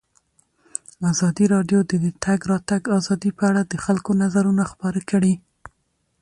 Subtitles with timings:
[1.11, 5.33] ازادي راډیو د د تګ راتګ ازادي په اړه د خلکو نظرونه خپاره کړي.